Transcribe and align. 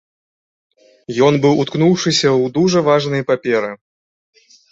Ён 1.27 1.33
быў 1.43 1.53
уткнуўшыся 1.65 2.27
ў 2.29 2.45
дужа 2.57 2.79
важныя 2.89 3.23
паперы. 3.31 3.71